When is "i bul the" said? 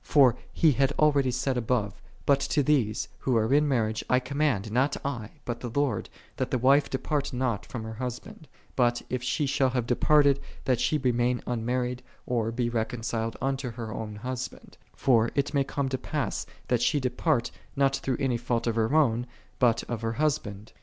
5.05-5.69